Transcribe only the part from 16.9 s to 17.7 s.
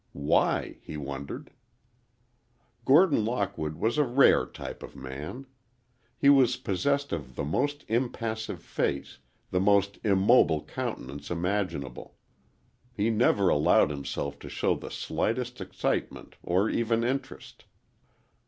interest.